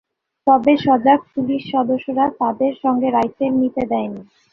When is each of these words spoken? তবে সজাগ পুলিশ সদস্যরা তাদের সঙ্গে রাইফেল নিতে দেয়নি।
তবে 0.47 0.73
সজাগ 0.77 1.19
পুলিশ 1.33 1.61
সদস্যরা 1.73 2.25
তাদের 2.39 2.73
সঙ্গে 2.83 3.07
রাইফেল 3.09 3.51
নিতে 3.61 3.83
দেয়নি। 3.91 4.21